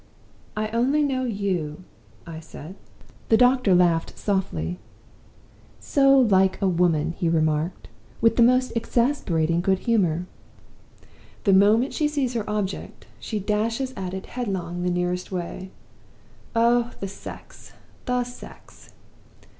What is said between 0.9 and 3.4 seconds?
know you,' I said. "The